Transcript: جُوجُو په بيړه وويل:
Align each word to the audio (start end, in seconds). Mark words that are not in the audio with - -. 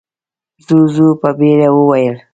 جُوجُو 0.65 1.09
په 1.21 1.29
بيړه 1.37 1.67
وويل: 1.73 2.15